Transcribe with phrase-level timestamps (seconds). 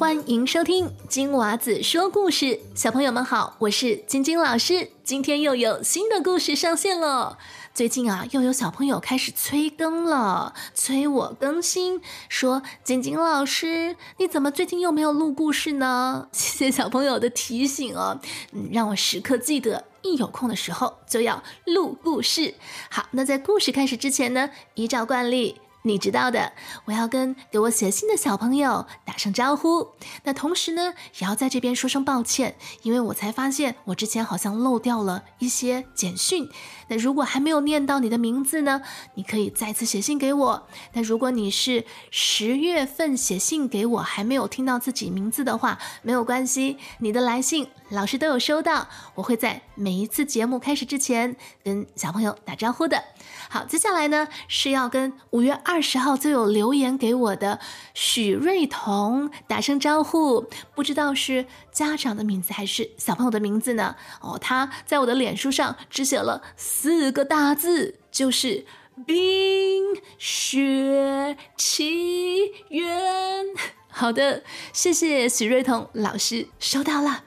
[0.00, 2.58] 欢迎收听金娃子说故事。
[2.74, 4.92] 小朋友们好，我是晶晶老师。
[5.04, 7.36] 今天又有新的故事上线了。
[7.74, 12.00] 最近啊，又有小朋友开始催更了，催我更新，
[12.30, 16.28] 说晶晶老师，你怎么最近又没有录故事呢？
[16.32, 18.18] 谢谢小朋友的提醒哦，
[18.52, 22.54] 嗯，让我时刻记得，一有空的时候就要录故事。
[22.88, 25.60] 好，那在故事开始之前呢，依照惯例。
[25.82, 26.52] 你知道的，
[26.84, 29.92] 我要跟给我写信的小朋友打声招呼。
[30.24, 36.48] 那同时呢，也要在这边说声抱歉，因为我才发现我之前好像漏掉了一些简讯。
[36.90, 38.82] 那如果还没有念到你的名字呢，
[39.14, 40.66] 你可以再次写信给我。
[40.92, 48.88] 那如果你是十月份写信给我还没有听到自己名字的话，没有关系，你的来信老师都有收到。
[49.14, 53.04] 我会在每一次节目开始之前跟小朋友打招呼的。
[53.48, 57.60] 好，接下来呢是要跟五月二十号就有留言给我的
[57.94, 60.44] 许瑞彤打声招呼，
[60.74, 63.94] 不知道是家长的名字还是小朋友的名字呢？
[64.20, 66.42] 哦，他在我的脸书上只写了
[66.82, 68.64] 四个大字，就是
[69.04, 69.84] 冰
[70.16, 73.44] 雪奇缘。
[73.90, 74.42] 好的，
[74.72, 77.24] 谢谢许瑞彤老师，收到了。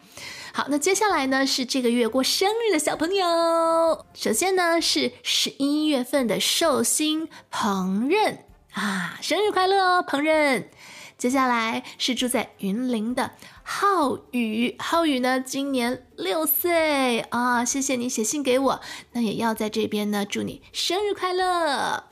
[0.55, 4.03] 好，那接下来呢是这个月过生日的小朋友。
[4.15, 8.39] 首先呢是十一月份的寿星彭任
[8.71, 10.67] 啊，生日快乐哦，彭任。
[11.15, 18.81] 接下来是住在云林的浩宇，浩宇呢今年六岁啊，谢谢你写信给我，
[19.13, 22.03] 那也要在这边呢祝你生日快乐。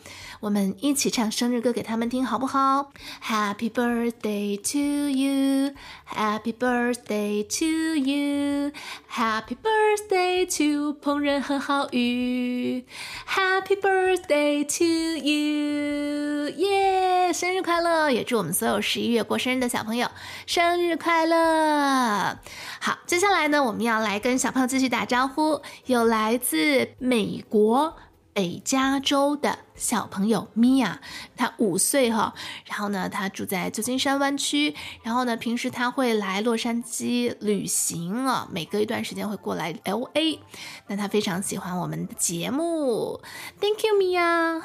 [0.41, 2.91] 我们一起唱生日歌给他们听，好不好
[3.23, 5.71] ？Happy birthday to you,
[6.11, 8.71] Happy birthday to you,
[9.07, 12.83] Happy birthday to 彭仁和浩宇
[13.27, 14.83] ，Happy birthday to
[15.23, 17.31] you，耶！
[17.31, 18.09] 生日快乐！
[18.09, 20.09] 也祝我们所有十一月过生日的小朋友
[20.47, 22.39] 生日快乐。
[22.79, 27.95] 好，接下来呢，我们要来跟小朋友继续打招呼，有来自美国。
[28.33, 31.01] 北加州的小朋友米娅，
[31.35, 32.33] 他五岁哈，
[32.65, 40.39] 然后呢，他住在旧金山湾区，然后呢，平时他会来洛杉矶旅行啊，每隔一段时间会过来 L A，
[40.87, 43.21] 那他非常喜欢我们的节目
[43.59, 44.61] ，Thank you，米娅。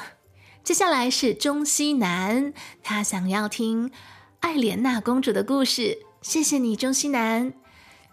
[0.62, 2.52] 接下来是中西南，
[2.82, 3.90] 他想要听
[4.40, 7.52] 艾莲娜公主的故事，谢谢你，中西南。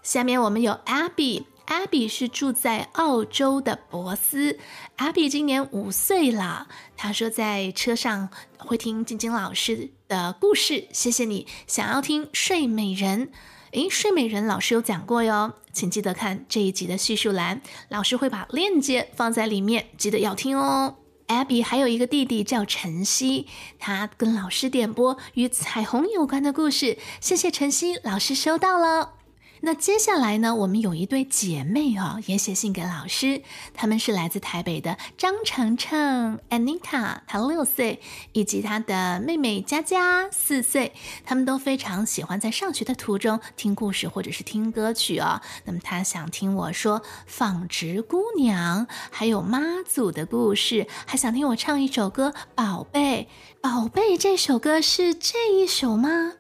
[0.02, 1.46] 下面我们有 Abby。
[1.68, 4.60] Abby 是住在澳洲的博斯
[4.98, 6.68] ，Abby 今年五岁了。
[6.98, 11.48] 他说在车上会听晶晶老师的故事，谢谢你。
[11.66, 13.32] 想要听睡美人，
[13.72, 20.98] 诶，睡美人老师有讲过哟，请记得看这一集的叙述栏，老师会把链接放在里面，记得要听哦。
[21.28, 23.48] Abby 还有一个弟弟叫晨曦，
[23.80, 29.23] 他跟老师点播与彩虹有关的故事，谢谢晨曦老师收到了。
[29.66, 30.54] 那接下来呢？
[30.54, 33.42] 我们有一对姐妹哦，也写信给老师。
[33.74, 38.02] 她们是来自台北的张程程 Anita，她六岁，
[38.34, 40.92] 以及她的妹妹佳佳四岁。
[41.24, 45.40] 她们都非常喜欢在上学的途中听故事或者是听歌曲哦。
[45.64, 53.30] 那么她想听我说纺织姑娘，还有妈祖的故事，还想听我唱一首歌《宝贝
[53.62, 54.18] 宝贝》。
[54.20, 56.34] 这首歌是这一首吗？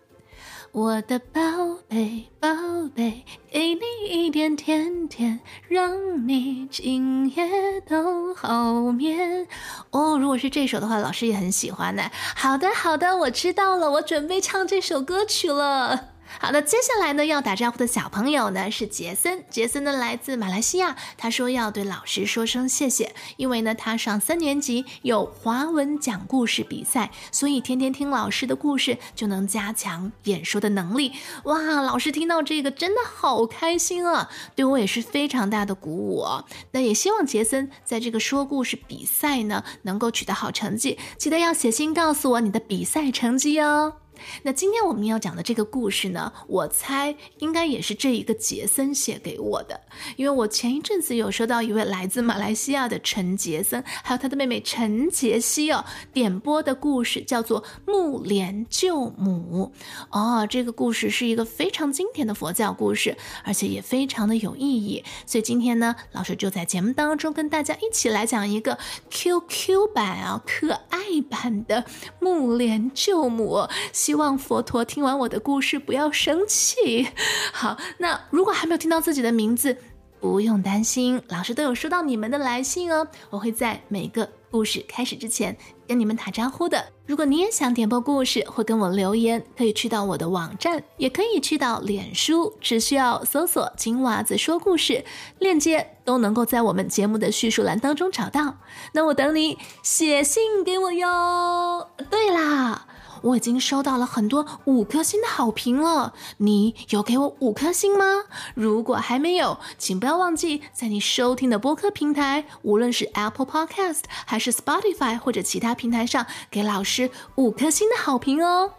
[0.74, 1.40] 我的宝
[1.88, 2.50] 贝，宝
[2.96, 9.48] 贝，给你一点甜甜，让你今夜都好眠。
[9.92, 12.10] 哦，如果是这首的话，老师也很喜欢呢。
[12.36, 16.13] 好的，好的，我知道了，我准备唱这首歌曲了。
[16.40, 31.14] 好的，接下来呢要打招呼的小朋友呢是杰森，杰森呢来自马来西亚，他说要对老师说声谢谢，因为呢他上三年级有华文讲故事比赛，所以天天听老师的故事就能加强演说的能力。
[31.46, 36.46] 哇，老师听到这个真的好开心啊，对我也是非常大的鼓舞哦。
[36.72, 44.03] 那也希望杰森在这个说故事比赛呢能够取得好成绩，记得要写信告诉我你的比赛成绩哦。
[44.44, 49.80] 那今天我们要讲的这个故事呢，我猜应该也是这一个杰森写给我的，
[50.16, 59.72] 因为我前一阵子有收到一位来自马来西亚的陈杰森，还有他的妹妹陈杰西哦点播的故事，叫做《木莲救母》
[60.18, 68.78] 哦，这个故事是一个非常经典的佛教故事，而且也非常的有意义，所以今天呢，老师就在节目当中跟大家一起来讲一个
[69.10, 71.00] QQ 版啊，可爱
[71.30, 71.82] 版的
[72.20, 73.58] 《木莲救母》。
[73.92, 77.08] 希希望佛陀听完我的故事不要生气。
[77.52, 79.76] 好，那如果还没有听到自己的名字，
[80.20, 83.08] 不用担心，老师都有收到你们的来信哦。
[83.32, 85.58] 我会在每个故事开始之前，
[85.88, 86.86] 跟你们打招呼的。
[87.08, 95.04] 如果你也想点播故事或跟我留言，可以去到我的网站，也可以去到脸书，只需要搜索“金娃子说故事”，
[95.40, 98.58] 链接都能够在我们节目的叙述栏当中找到。
[98.92, 101.90] 那我等你写信给我哟。
[102.12, 102.86] 对啦。
[103.24, 108.06] 我已经收到了很多五颗星的好评了，你有给我五颗星吗？
[108.54, 118.72] 如果还没有，请不要忘记在你收听的播客平台，无论是 Apple Podcast 还是 Spotify 或者其他平台上，给老师五颗星的好评哦。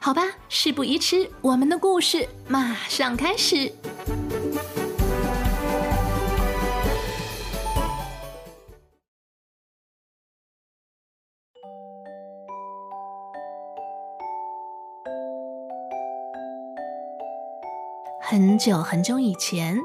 [0.00, 3.72] 好吧，事不宜迟，我们的故事马上开始。
[18.64, 19.76] 久很久以前，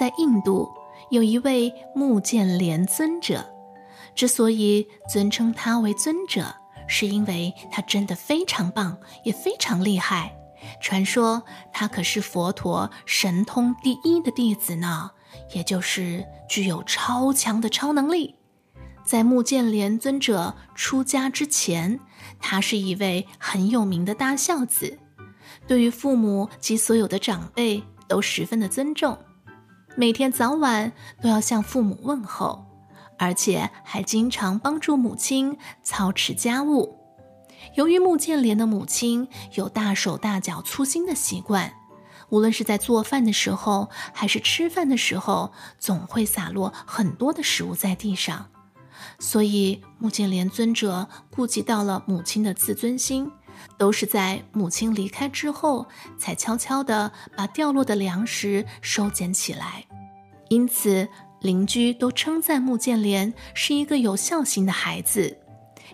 [0.00, 0.66] 在印度
[1.10, 3.44] 有一位木建连尊者。
[4.14, 6.46] 之所以尊称他为尊者，
[6.88, 10.34] 是因为他真的非常棒，也非常厉害。
[10.80, 11.42] 传说
[11.74, 15.10] 他可是佛陀神通第一的弟子呢，
[15.54, 18.36] 也就是具有超强的超能力。
[19.04, 22.00] 在木建连尊者出家之前，
[22.40, 24.98] 他是一位很有名的大孝子，
[25.66, 27.82] 对于父母及所有的长辈。
[28.12, 29.16] 都十分的尊重，
[29.96, 30.92] 每天早晚
[31.22, 32.66] 都要向父母问候，
[33.18, 36.98] 而且还经常帮助母亲操持家务。
[37.74, 41.72] 由于穆建莲的母亲有大手大脚粗心的习惯，
[42.28, 48.50] 无论是在做饭的时候还是吃饭的时候，总会洒落很多的食物在地上，
[49.18, 53.30] 所以穆建莲尊者顾及到了母亲的自尊心。
[53.78, 55.86] 都是在母亲离开之后，
[56.18, 59.84] 才悄悄地把掉落的粮食收捡起来。
[60.48, 61.08] 因此，
[61.40, 65.38] 邻居都称赞穆建莲是一个有孝心的孩子，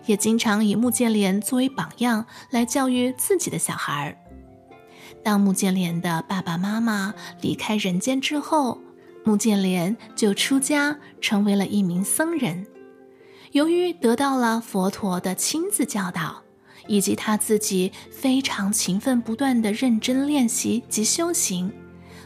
[0.05, 4.15] 也经常以穆建莲作为榜样来教育自己的小孩。
[5.23, 8.79] 当穆建莲的爸爸妈妈离开人间之后，
[9.23, 12.67] 穆建莲就出家成为了一名僧人。
[13.51, 16.43] 由于得到了佛陀的亲自教导。
[16.89, 21.71] 以及他自己非常勤奋不断的认真练习及修行，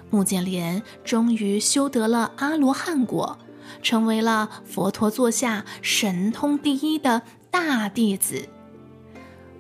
[0.10, 3.38] 穆建连终于修得了阿罗汉果，
[3.82, 7.22] 成为了佛陀座下神通第一的
[7.52, 8.48] 大弟子。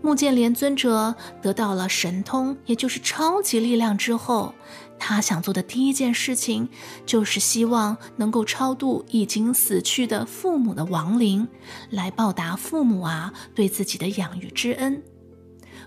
[0.03, 4.53] 木剑连尊者得到了神通，也就是超级力量之后。
[4.99, 6.67] 他想做的第一件事情，
[7.05, 11.47] 就是希望能够超度已经死去的父母的亡灵，
[11.89, 15.01] 来报答父母啊对自己的养育之恩。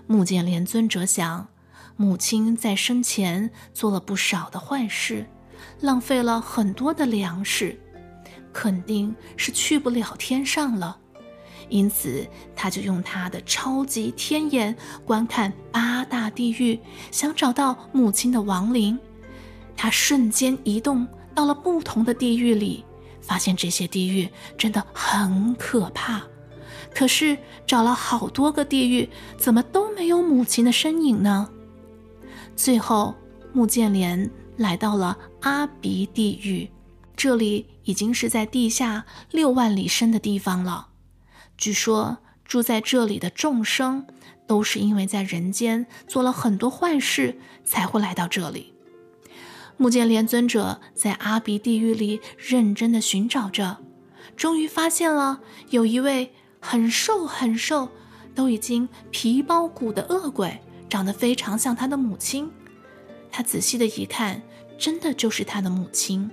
[0.07, 1.47] 木剑连尊者想，
[1.95, 5.27] 母亲在生前做了不少的坏事，
[5.79, 7.79] 浪费了很多的粮食，
[8.51, 10.97] 肯定是去不了天上了。
[11.69, 12.25] 因此，
[12.55, 14.75] 他就用他的超级天眼
[15.05, 16.79] 观看八大地狱，
[17.11, 18.97] 想找到母亲的亡灵。
[19.75, 22.83] 他瞬间移动到了不同的地狱里，
[23.21, 26.21] 发现这些地狱真的很可怕。
[26.95, 27.37] 可是
[27.67, 31.49] 找了好多个地狱，怎么都没有母亲的身影呢？
[32.55, 33.13] 最后，
[33.53, 36.67] 穆建连来到了阿鼻地狱，
[37.15, 40.86] 这里已经是在地下六万里深的地方了。
[41.57, 44.05] 据说住在这里的众生，
[44.45, 48.73] 都是因为在人间做了很多坏事，才会来到这里。
[49.75, 53.77] 目犍连尊者在阿鼻地狱里认真的寻找着，
[54.35, 57.89] 终于发现了有一位很瘦很瘦，
[58.33, 62.51] 都已经皮包骨的恶鬼，长得非常像他的母亲。
[63.31, 64.41] 他仔细的一看，
[64.79, 66.31] 真的就是他的母亲。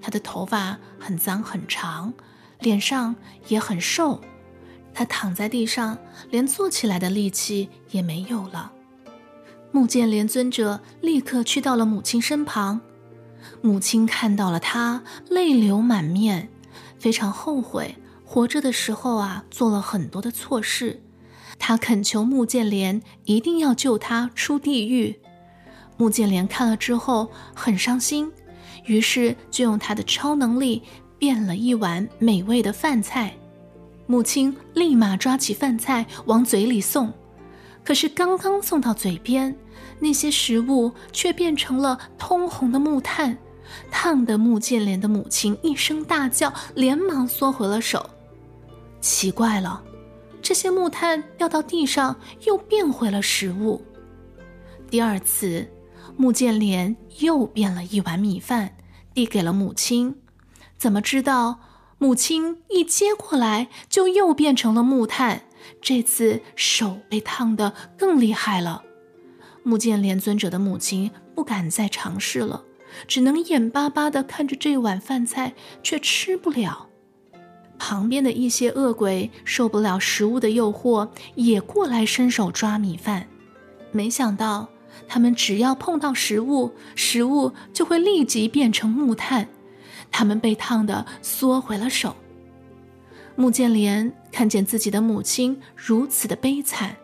[0.00, 2.14] 他的头发很脏很长，
[2.60, 3.14] 脸上
[3.48, 4.22] 也很瘦。
[4.92, 5.96] 他躺在地上，
[6.30, 8.72] 连坐起来的力气也没有了。
[9.72, 12.80] 穆建连尊者立刻去到了母亲身旁，
[13.62, 16.48] 母亲看到了他，泪流满面，
[16.98, 21.00] 非常后悔活着的时候啊做了很多的错事。
[21.58, 25.20] 他恳求穆建连一定要救他出地狱。
[25.96, 28.32] 穆建连看了之后很伤心，
[28.86, 30.82] 于是就用他的超能力
[31.18, 33.36] 变了一碗美味的饭菜。
[34.10, 37.12] 母亲立马抓起饭菜往嘴里送，
[37.84, 39.56] 可是刚刚送到嘴边，
[40.00, 43.38] 那些食物却变成了通红的木炭，
[43.88, 48.04] 烫得穆建莲的母亲一声大叫，连忙缩回了手。
[49.00, 49.80] 奇怪了，
[50.42, 53.80] 这些木炭掉到地上又变回了食物。
[54.90, 55.64] 第二次，
[56.16, 58.74] 穆建莲又变了一碗米饭，
[59.14, 60.12] 递给了母亲。
[60.76, 61.60] 怎么知道？
[62.02, 65.42] 母亲一接过来，就又变成了木炭。
[65.82, 68.82] 这次手被烫得更厉害了。
[69.62, 72.64] 木剑连尊者的母亲不敢再尝试了，
[73.06, 75.52] 只能眼巴巴地看着这碗饭菜，
[75.82, 76.88] 却吃不了。
[77.78, 83.28] 旁边的一些恶鬼受不了食物的诱惑，也过来伸手抓米饭。
[83.92, 84.70] 没想到，
[85.06, 89.46] 他们只要碰到食物，食物就会立即变成木炭，
[90.10, 92.16] 他们被烫得缩回了手。
[93.36, 96.96] 穆建莲看见自己的母亲如此的悲惨，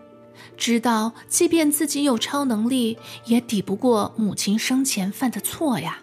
[0.56, 6.00] 知道即便自己有超能力，也抵不过母亲生前犯的错呀，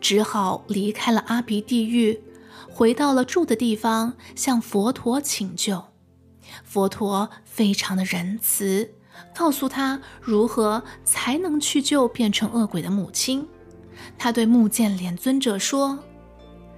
[0.00, 2.20] 只好离开了阿鼻地狱，
[2.68, 5.84] 回到了住的地方，向佛陀请救。
[6.64, 8.90] 佛陀非常的仁慈，
[9.34, 13.46] 告诉他如何才能去救变成恶鬼的母亲。
[14.18, 15.98] 他对穆建莲尊者说：“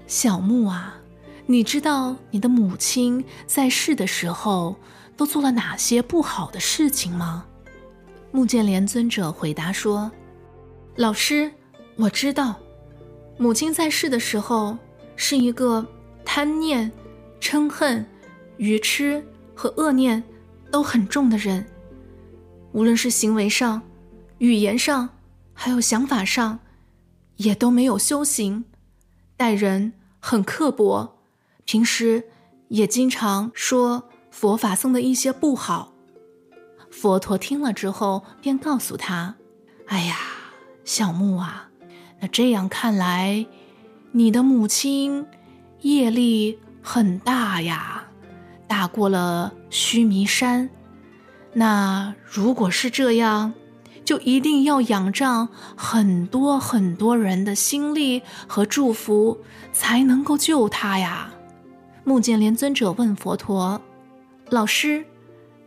[0.06, 1.00] 小穆啊。”
[1.46, 4.74] 你知道你的母亲在世的时候
[5.14, 7.44] 都做了哪些不好的事情吗？
[8.32, 10.10] 木建连尊者回答说
[10.96, 11.52] ：“老师，
[11.96, 12.56] 我知道，
[13.36, 14.78] 母亲在世的时候
[15.16, 15.86] 是一个
[16.24, 16.90] 贪念、
[17.40, 18.04] 嗔恨、
[18.56, 19.22] 愚痴
[19.54, 20.24] 和恶念
[20.70, 21.66] 都很重的人，
[22.72, 23.82] 无论是行为上、
[24.38, 25.10] 语言上，
[25.52, 26.58] 还有想法上，
[27.36, 28.64] 也都没有修行，
[29.36, 31.18] 待人很刻薄。”
[31.64, 32.24] 平时
[32.68, 35.94] 也经常说佛法僧的一些不好。
[36.90, 39.36] 佛陀听了之后，便告诉他
[39.88, 40.16] ：“哎呀，
[40.84, 41.70] 小木啊，
[42.20, 43.46] 那这样看来，
[44.12, 45.26] 你的母亲
[45.80, 48.08] 业力很大呀，
[48.68, 50.68] 大过了须弥山。
[51.54, 53.54] 那如果是这样，
[54.04, 59.38] 就一定要仰仗很多很多人的心力和祝福，
[59.72, 61.32] 才能够救他呀。”
[62.04, 63.80] 木剑莲尊者问佛陀
[64.50, 65.04] ：“老师，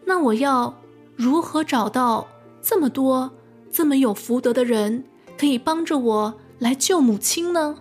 [0.06, 0.74] 那我要
[1.16, 2.28] 如何找到
[2.62, 3.32] 这么多
[3.72, 5.04] 这么有福德的人，
[5.38, 7.80] 可以帮着我来救母亲呢？”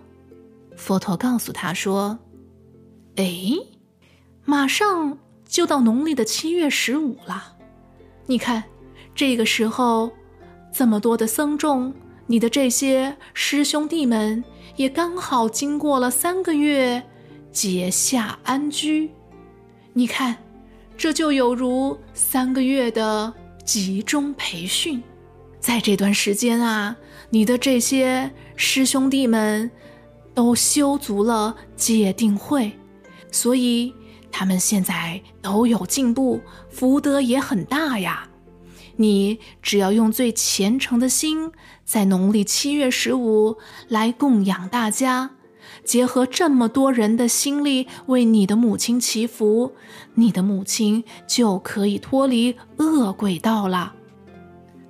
[0.75, 2.17] 佛陀告诉他说
[3.17, 3.51] ：“哎，
[4.43, 7.57] 马上就到农历的七月十五了，
[8.25, 8.63] 你看，
[9.13, 10.11] 这个时候
[10.77, 11.91] 这么多的僧众，
[12.27, 14.43] 你的这些师兄弟们
[14.75, 17.01] 也刚好经过了三个月。”
[17.51, 19.09] 结下安居，
[19.93, 20.37] 你看，
[20.95, 23.33] 这就有如三个月的
[23.65, 25.01] 集中培训。
[25.59, 26.95] 在这段时间啊，
[27.31, 29.71] 你的这些师兄弟们
[30.35, 32.71] 都修足了戒定慧，
[33.31, 33.91] 所以
[34.31, 38.26] 他们现在都有进步，福德也很大呀。
[38.97, 41.51] 你只要用最虔诚的心，
[41.85, 45.31] 在农历七月十五来供养大家。
[45.83, 49.73] 结合这么多人的心力为你的母亲祈福，
[50.15, 53.93] 你的母亲就可以脱离恶鬼道了。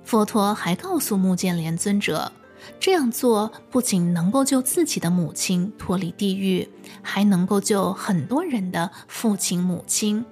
[0.02, 2.32] 佛陀还告诉目犍连尊者，
[2.80, 6.68] 这样做不仅能够救自己的母亲脱离地狱，
[7.02, 10.24] 还能够救很多人的父亲母亲。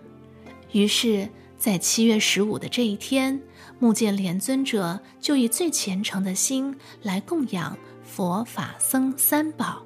[0.73, 1.29] 于是，
[1.59, 3.41] 在七月十五的这一天，
[3.79, 9.83] 木建连尊者就以最虔诚的心来供养佛法僧三宝。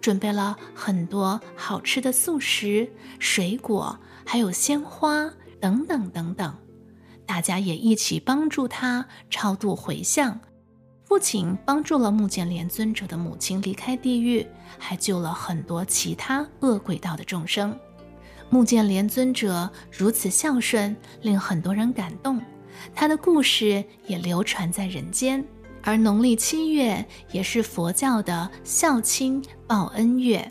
[0.00, 5.30] 准备了很多好吃的素食、水果，还有鲜花
[5.60, 6.54] 等等等等。
[7.26, 10.40] 大家也一起帮助他超度回向，
[11.06, 14.46] 不仅帮助了木剑莲尊者的母亲离开地狱，
[14.78, 17.78] 还救了很多其他恶鬼道的众生。
[18.48, 22.40] 木剑莲尊者如此孝顺，令很多人感动，
[22.94, 25.44] 他的故事也流传在人间。
[25.82, 30.50] 而农历七月也是佛教的孝亲报恩月，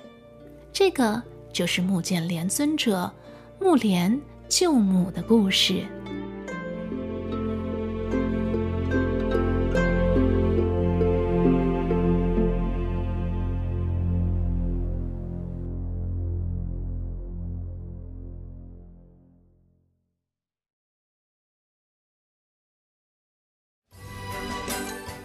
[0.73, 1.21] 这个
[1.53, 3.11] 就是木剑连尊者
[3.59, 5.85] 木莲救母的故事。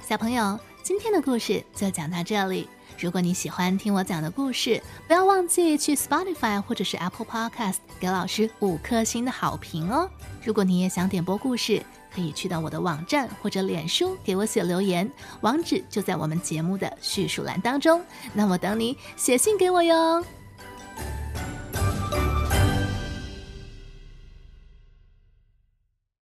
[0.06, 2.68] 小朋友，今天的故事就讲到这里。
[2.98, 10.10] 如果你喜欢听我讲的故事，不要忘记去 Spotify 或者是 Apple Podcast 给老师五颗星的好评哦。
[10.44, 11.82] 如果你也想点播故事，
[12.14, 18.04] 可以去到我的网站或者脸书给我写留言，网址就在我们节目的叙述栏当中。
[18.34, 20.22] 那我等你写信给我哟。